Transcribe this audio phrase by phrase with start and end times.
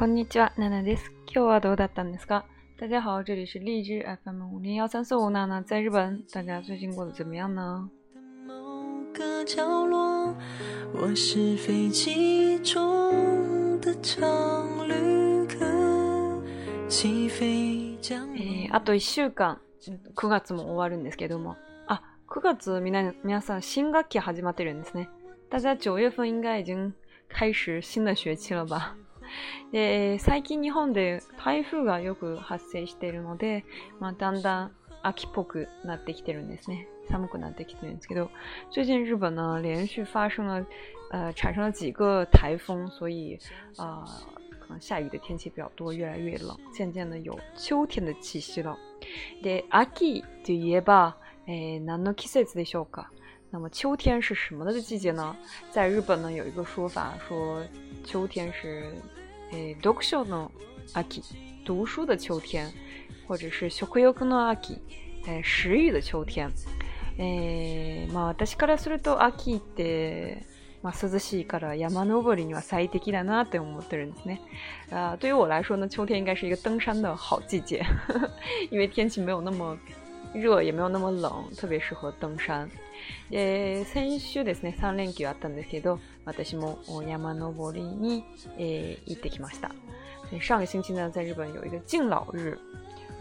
[0.00, 1.12] こんにちは、娜娜です。
[1.26, 2.44] 今日はどうだったんですか？
[2.78, 7.90] 大家好，这里是荔枝 FM 五零幺三四五，娜娜在日本，大家最近过得怎么样呢？
[18.38, 19.60] えあと一週間、
[20.14, 21.56] 9月も終わるんですけども、
[21.88, 25.10] あ、9月皆皆さん新学期始まってるんですね。
[25.50, 26.94] 大家九月份应该已经
[27.30, 28.96] 開始新的学期了吧？
[29.72, 33.64] で、最近日本で台風がよく発生しているので、
[33.98, 36.86] まあ、だんだん秋っぽくなってきてるんですね。
[37.08, 38.30] 寒くなってきてるんですけど、
[38.70, 40.64] 最近日本呢连续发生了
[41.10, 43.36] 呃产生了几个台风，所以
[43.76, 44.06] 啊、呃、
[44.60, 48.78] 可能下雨的天气比较多，越来越冷，渐渐的有秋天的气息了。
[49.42, 51.16] で、秋といえば、
[51.48, 53.06] えー、何の季節でしょうか？
[53.50, 55.34] 那么秋天是什么的季节呢？
[55.72, 57.60] 在日本呢有一个说法说
[58.04, 58.94] 秋天是
[59.52, 60.50] えー、読書の
[60.94, 61.22] 秋、
[61.64, 62.70] 读书的秋天，
[63.26, 64.78] 或者是食欲の秋、
[65.26, 66.50] えー、食欲的秋天。
[67.18, 70.46] えー、まあ私からすると秋って、
[70.82, 74.40] まあ、涼しいから山登りには最適だなって思ってるんですね。
[74.90, 77.84] 啊，对于我来说呢，秋天应该是一个登山的好季节，
[78.70, 79.76] 因为天气没有那么
[80.32, 82.70] 热，也没有那么冷，特别适合登山。
[83.30, 85.98] えー、先週ですね、3連休あったんですけど、
[86.30, 88.24] 私も山登りに、
[88.56, 89.72] えー、行ってきました。
[90.40, 92.56] 上个星期呢，在日本有一个敬老日，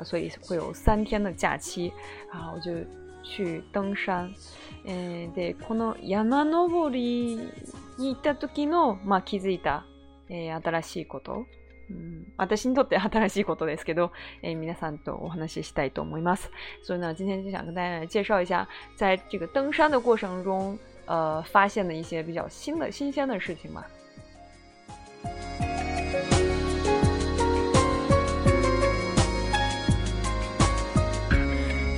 [0.03, 1.91] 所以会有三天的假期
[2.31, 2.71] 啊，我就
[3.23, 4.31] 去登山。
[4.85, 7.35] えー、で、この山登り
[7.97, 9.85] に行った時の、まあ、気づいた、
[10.29, 11.45] えー、新しいこと。
[11.91, 14.11] 嗯，私にとって新しいことですけど、
[14.43, 16.51] えー皆さんとお話ししたいと思います。
[16.83, 20.77] 所以呢，今天就想跟大家介绍一下，在这个登山的过程中，
[21.09, 23.83] 呃，发现的一些比较新的、新鲜的事情吧。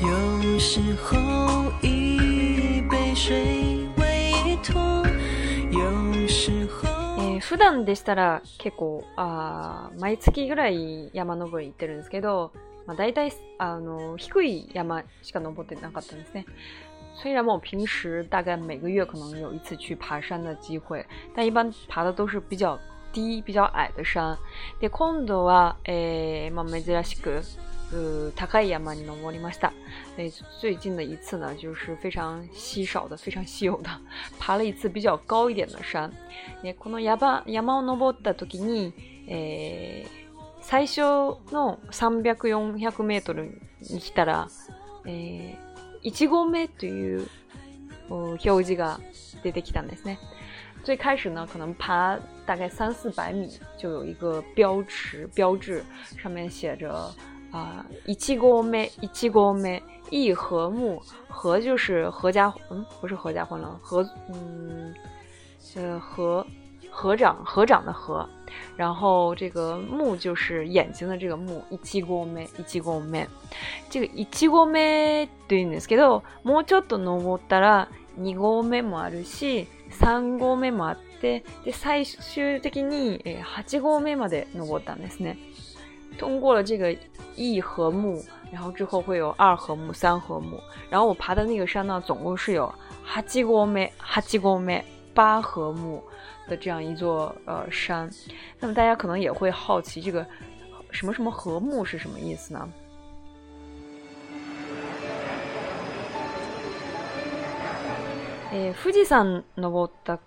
[0.02, 5.06] 有时候一杯水为托，
[5.72, 6.90] 有时候。
[7.42, 12.54] 普段でしたら結構、あ毎月ぐらい山登り行ってるんですけど、
[12.88, 16.46] まあ、大体あの低い山しか登ってなかったんですね。
[17.22, 21.06] 虽然我平时大概每个月可能有一次去爬山的机会，
[21.36, 22.80] 但一般爬的都是比较
[23.14, 24.36] 低、比较矮的山。
[24.80, 27.44] で今度はえまあ珍しく。
[27.94, 29.60] 呃，塔克亚嘛，你能摸里马斯？
[30.62, 33.90] 最近的一次呢，就是非常稀少的、非常稀有的，
[34.40, 36.10] 爬了一次比较高一点的山。
[36.64, 38.94] え、こ山山を登った時に、
[39.28, 40.06] え、
[40.64, 43.60] 300、400メートル、
[46.03, 47.29] 1合目という
[48.09, 49.01] 表示が
[49.43, 50.19] 出てきたんですね。
[50.85, 55.85] 最开始呢，可能爬大概三四百米，就有一个标识标志，
[56.17, 57.13] 上面写着。
[57.53, 59.81] 啊，一七合目，一七合目，
[60.11, 64.93] 一和睦，和就是合家，嗯，不是合家欢乐，合，嗯，
[65.77, 66.47] 呃，合
[66.91, 68.27] 合掌，合掌的合，
[68.77, 73.27] 然后这个目就是眼睛的这个目，一七合目，一七合目，
[73.91, 85.37] 这个一七合目というんですけど、もうちょっと登ったら二合目もあるし、三合目もあって、で最終的に八合目まで登ったんですね。
[86.19, 86.97] 通过了这个
[87.35, 90.59] 一合目，然后之后会有二合目、三合目，
[90.89, 92.73] 然后我爬的那个山呢，总共是有
[93.05, 94.83] 哈基国梅、哈基国梅
[95.14, 96.04] 八合目
[96.48, 98.10] 的这样一座呃山。
[98.60, 100.26] 那么大家可能也会好奇，这个
[100.92, 102.68] 什么什么合目是什么意思呢？
[108.54, 110.20] え、富士山登った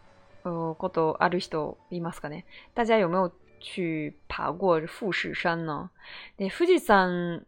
[0.42, 2.44] ことある人いますかね？
[2.74, 3.30] 大家有没有？
[3.66, 5.88] 去爬过富士山呢？
[6.36, 7.46] で、富士山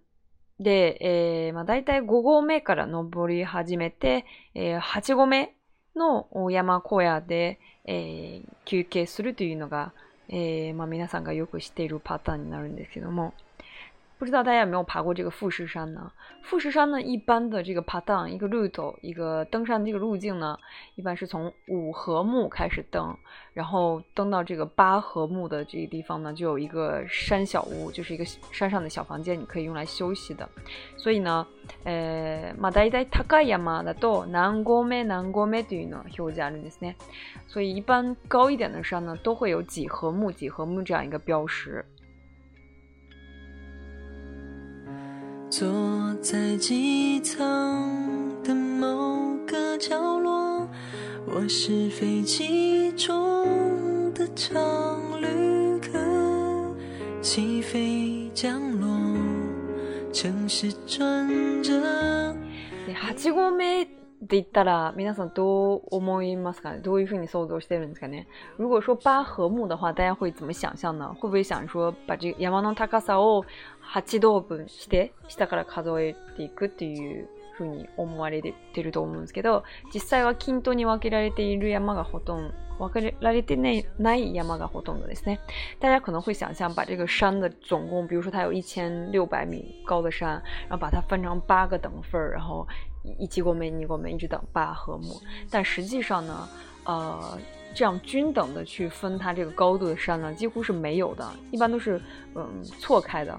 [0.59, 4.25] で、えー、まあ、大体5合目から登り始めて、
[4.55, 5.55] えー、8合目
[5.97, 9.93] の山小屋で、えー、休憩するというのが、
[10.29, 13.33] えー、まあ、皆さんがよく知っているパターンになるんですけども、
[14.18, 16.12] 不知道大家有没有爬过这个富士山呢？
[16.44, 20.56] 富士山呢，一般的这个爬档一个路途，一个登山这个路径呢，
[20.94, 23.18] 一般是从五合目开始登，
[23.56, 30.48] 然后登到这个八合目的这个地方呢，就有一个山小屋，就是一个山上的小房间，你可以用来休息的。
[30.98, 31.48] 所以呢，
[31.84, 36.94] 呃，まだいたい高い山だと何合目何合目というの表示あるんですね。
[37.48, 41.84] 所以一般高一点的山呢，都会有几合目几合目这样一个标识。
[45.59, 47.91] 坐在机舱
[48.45, 50.69] 的某个角落，
[51.25, 55.99] 我是飞机中的常旅客，
[57.23, 59.19] 起飞降落，
[60.13, 61.27] 城市转
[61.63, 61.73] 折。
[62.87, 63.57] 8合目
[64.27, 66.77] って言ったら皆さんどう思いますか？
[66.79, 68.27] どういうふうに想像してるんですかね？
[68.59, 70.75] 如果说八合目的话，大家会怎么想？
[70.75, 71.15] 象呢？
[71.21, 73.45] 会不会想说把这个山の高さを
[73.95, 79.63] 8等分して下から数えていくっていうふうに思われてると思うんですけど、
[79.95, 85.39] 実際は均等に分けられている山がほとんど、分けられてない山がほとんどですね。
[85.79, 92.67] 大家可能会想象把这个山的总共，比如说它有一千六百米高的山，然后把它分成八个等份然后
[93.19, 95.21] 一级过梅、二过梅一直等八和木。
[95.51, 96.49] 但实际上呢，
[96.85, 97.39] 呃。
[97.75, 102.01] 这样均等的去分它这个高度的山呢，几乎是没有的，一般都是
[102.35, 103.39] 嗯错开的。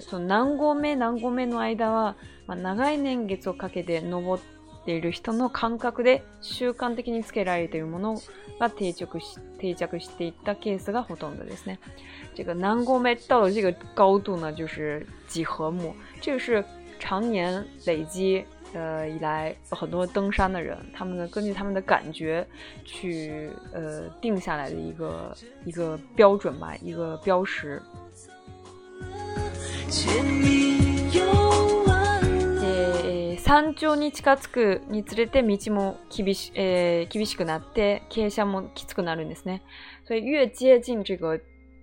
[0.00, 2.16] その何合目何合目の間は、
[2.48, 4.42] まあ、長い年月をかけて登っ
[4.84, 8.20] ている人の感覚で習慣的につけられているもの
[8.58, 11.78] が定着し定着していったケースがほとんどですね。
[12.34, 16.64] 这个南国梅到了这个高度呢，就是几何目，这个是
[16.98, 18.44] 常年累积。
[18.73, 22.45] 呃，以来很多登山的人，他们呢根据他们的感觉
[22.83, 27.81] 去呃定下来的一个一个标准吧，一个标识。
[32.63, 39.61] え山頂に近づくにつれて道も厳し,え厳しくなって傾斜もきつくなるんですね。
[40.05, 41.39] 所以越接近这个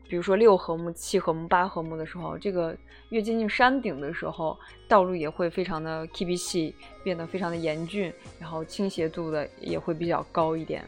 [0.08, 2.76] 比如说六合目、七合目、八合目的时候，这个
[3.08, 10.84] 越接近山顶的时候，道路也会非常的 K B 细，变得非常的严峻，然后倾斜度的也会比较高一点。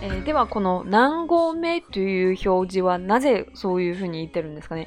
[0.00, 4.86] えではこの何合目という表示はなぜそういうふうに言ってるんですかね？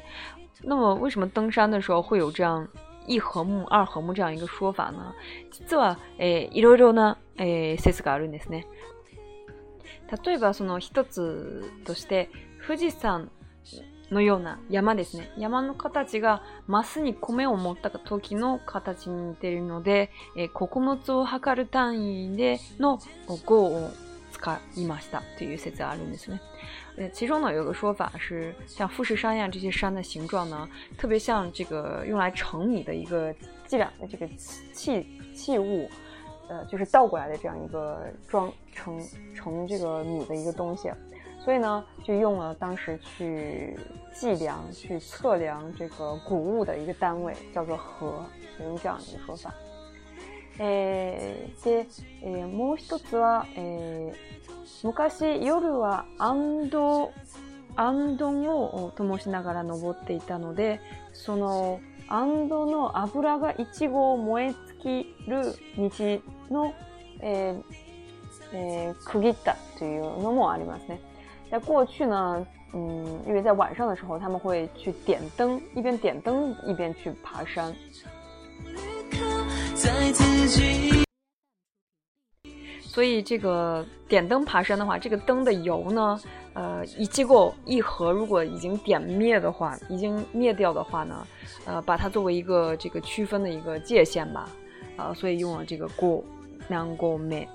[0.62, 2.66] 那么为什么登山的时候会有这样？
[3.07, 5.13] 一和目、二和目这样一个说法呢，
[5.51, 8.67] 実は、えー、いろいろな、えー、説があるんですね。
[10.25, 12.29] 例えばその一つとして
[12.65, 13.31] 富士山
[14.11, 15.31] のような山ですね。
[15.37, 22.99] 山の形がマスに米を持った時の形に似ているので、えー、穀物を測る単位での
[23.45, 23.89] 号を
[24.34, 26.40] 使いましたという説があるんですね。
[26.96, 33.34] 呃，其中呢有个说法是，像富士山呀这些山的形状呢，特别像这个用来盛米的一个
[33.66, 34.26] 计量的这个
[34.72, 35.88] 器器物，
[36.48, 39.00] 呃，就是倒过来的这样一个装盛
[39.34, 40.90] 盛这个米的一个东西，
[41.44, 43.76] 所以呢就用了当时去
[44.14, 48.24] 计量、去测量这个谷物的一个单位，叫做禾，
[48.60, 49.52] 用这样一个说法。
[50.59, 51.87] えー、で、
[52.21, 57.11] えー、もう一つは、えー、昔夜はアンド、
[57.75, 60.79] アンドを灯しながら登っていたので、
[61.13, 65.41] そのアンドの油が一号燃え尽きる
[65.77, 66.73] 道の、
[67.19, 67.63] えー
[68.53, 71.01] えー、区切ったというのもありますね。
[71.51, 77.73] 在过去呢，嗯，因为在晚上的时候，他们会去点灯，一边点灯一边去爬山。
[82.81, 86.17] 所以这个点灯爬山的话，这个灯的油呢，
[86.53, 91.27] 呃，一机构一盒，如果已经点灭的话，已经灭掉的话呢，
[91.65, 94.49] 呃，把它作为一个这个区分的一个界限吧，
[94.95, 96.23] 呃，所以用了这个过
[96.69, 97.45] 难过灭。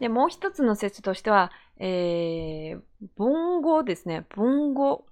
[0.00, 2.80] で、もう一つの説としては、えー、
[3.16, 4.24] 文語ですね。
[4.30, 5.04] 文語、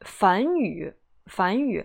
[0.00, 0.92] 反語、
[1.26, 1.82] 反語。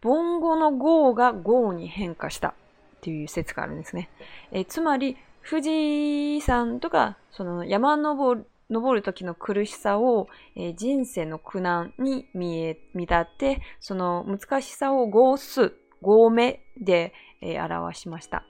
[0.00, 2.54] 文語の語が語に変化したっ
[3.02, 4.08] ていう説があるんですね。
[4.52, 5.16] えー、つまり、
[5.48, 18.44] 富士山とか、その山登る、登る時の苦しさを、えー、人生の苦難に見え、見立て、その難しさを合数、合目で、えー、表しました。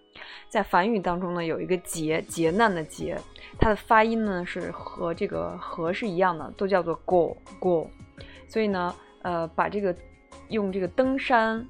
[0.49, 3.19] 在梵语当中呢，有一个劫劫难的劫，
[3.59, 7.91] 它的发音呢是和这个和是一样的，都叫做 go go。
[8.49, 9.95] 所以呢，呃，把这个
[10.49, 11.67] 用这个登山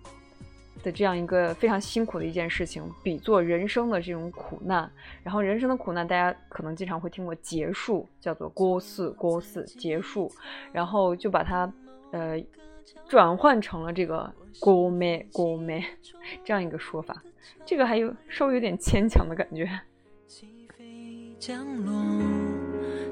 [0.82, 4.88] 的这样一个非常辛苦的一件事情，比作人生的这种苦难。
[5.24, 10.30] 然后人生的苦难，大家可能经常会听过结束，叫做 go 四 go 四结束。
[10.72, 11.72] 然后就把它
[12.12, 12.40] 呃
[13.08, 15.80] 转换成了这个 go me go me
[16.44, 17.22] 这样一个说法。
[17.64, 19.68] 这个还有稍微有点牵强的感觉。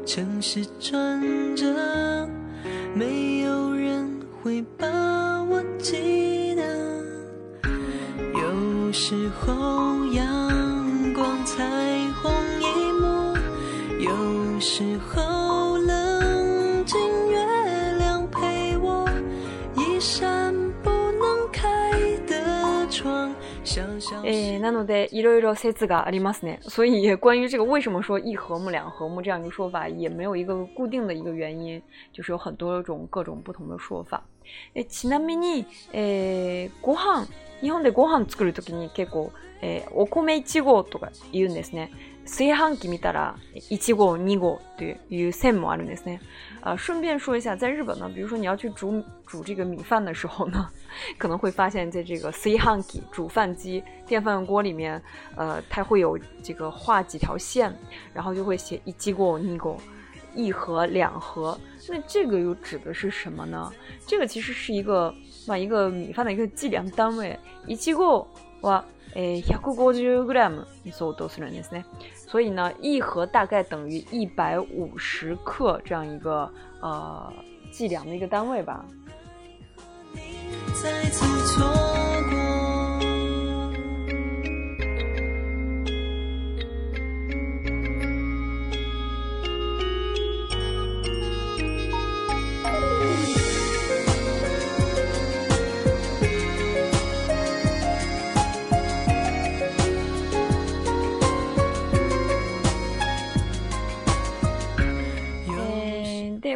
[0.05, 1.21] 城市转
[1.57, 2.29] 折，
[2.95, 4.87] 没有人会把
[5.45, 6.63] 我记得。
[8.35, 11.65] 有时候阳光彩
[12.23, 12.33] 虹。
[13.99, 15.46] 有时候
[24.67, 26.59] なのでいろいろ説がありますね。
[26.63, 31.81] 所以关于这个为什么说一和睦两和睦这样一个说法，也没有一个固定的一个原因，
[32.13, 34.25] 就是有很多种各种不同的说法。
[34.75, 37.29] えちなみに、えー、ご飯
[37.61, 39.31] 日本でご飯作るときに結構、
[39.63, 41.93] えー、お米1合とか言うんですね。
[42.26, 43.36] 炊飯器見たら
[43.70, 46.20] 1号、2号という線もあるんですね。
[46.62, 50.70] 啊，顺便说一下，在日本呢，比如说你要去煮煮这个米饭的时候呢，
[51.18, 55.02] 可能会发现在这个炊飯器煮饭机电饭锅里面，
[55.36, 57.74] 呃，它会有这个画几条线，
[58.14, 59.76] 然后就会写一机锅、二锅，
[60.36, 61.60] 一盒、两盒。
[61.90, 63.74] 那这个又指的是什么呢？
[64.06, 65.14] 这个其实是一个
[65.48, 67.38] 把一个米饭的一个计量单位。
[67.66, 68.28] 一机锅
[68.62, 71.84] 哇，诶，百五十 gram 相当するんですね。
[72.27, 77.33] 所以呢，一盒大概等于一百五十克这样一个呃
[77.71, 78.85] 计量的一个单位吧。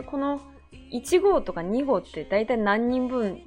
[0.03, 0.41] この
[0.93, 3.43] 1号とか2号って大体何人分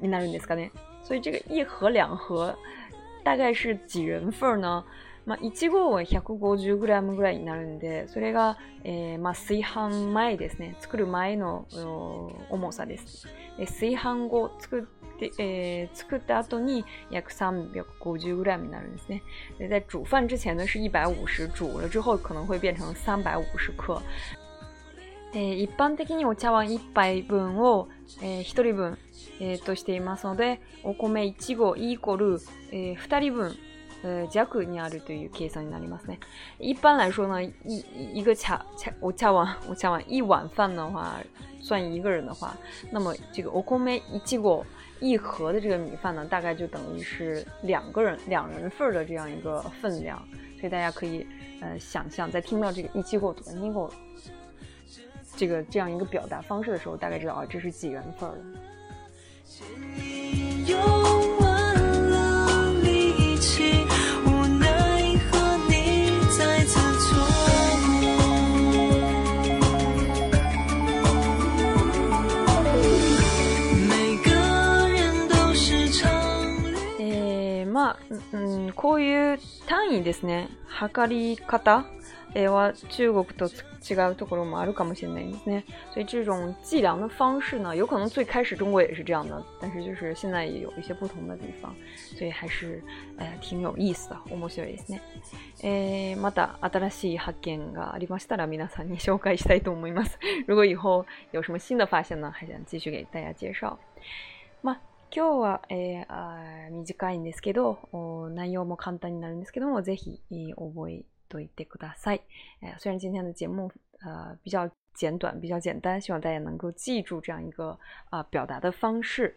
[0.00, 0.70] になるんですかね？
[1.04, 2.56] 所以这个一盒两盒
[3.24, 4.84] 大概是几人份呢？
[5.24, 10.76] まあ、1号は 150g ぐらいになるんで、それが、えー、まあ、炊飯前ですね。
[10.80, 11.66] 作る前の
[12.50, 13.28] 重さです。
[13.56, 19.22] で炊飯後作って、えー、作った後に約 350g になるんですね。
[19.58, 23.44] で在煮饭之前呢是150，煮了之后可能会变成350
[23.76, 24.02] 克。
[25.34, 27.88] えー、一般的にお茶碗1杯分を、
[28.20, 28.98] えー、1人分、
[29.40, 33.56] えー、としていますので、お米1合イコール、えー、2人分、
[34.04, 36.18] 呃弱にあるという計算になりますね。
[36.58, 37.84] 一般来说呢，一
[38.14, 41.18] 一个茶茶お茶碗お茶碗一碗饭的话，
[41.60, 42.56] 算一个人的话，
[42.90, 44.66] 那么这个お米一合
[45.00, 50.20] 一盒的这个米饭呢，大概就等于是两个人两人份的这样一个分量。
[50.58, 51.24] 所以大家可以
[51.60, 53.88] 呃想象，在听到这个一合とか二合
[55.35, 58.35] 这个这样一个表达方式的时候，大概知道啊，这是几人份儿
[76.99, 77.97] えまあ、
[78.33, 80.49] うん、こういう単位ですね。
[80.67, 81.85] 測り方
[82.34, 83.46] 诶，我中国的
[83.82, 85.64] 違うところもあるかもしれないですね。
[85.92, 91.74] 所以这种计量的方式呢，有可能最开始中国也是这样的，但是就是现在也有一些不同的地方，
[92.16, 92.82] 所以还是
[93.18, 95.00] 呃挺有意思的，面白いですね。
[95.62, 100.18] えまた新しい発見がありましたら皆さんに紹介したいと思います。
[100.46, 103.78] 如果以后有什么新的发现呢，还想继续给大家介绍。
[104.62, 104.80] まあ
[105.14, 107.76] 今日は、えー、短いんですけど、
[108.30, 110.22] 内容も簡単になるんですけども、ぜひ
[110.56, 112.21] 覚え多一点ください。
[112.61, 117.77] 哎，虽然今天的节目呃比较简短，比较简单，希望大家能够记住这样一个
[118.09, 119.35] 啊表达的方式。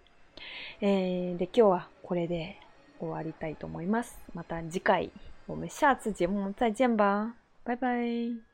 [0.81, 2.57] えで今日はこれで
[2.99, 4.19] 終わりたいと思います。
[4.35, 5.11] また次回
[5.47, 8.54] 我们下次节目再见吧，拜拜。